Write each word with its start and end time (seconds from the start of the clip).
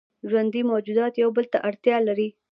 ژوندي 0.29 0.61
موجودات 0.71 1.13
یو 1.23 1.29
بل 1.37 1.45
ته 1.53 1.57
اړتیا 1.67 1.97
لري 2.07 2.27